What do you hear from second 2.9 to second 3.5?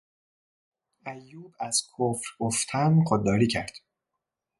خودداری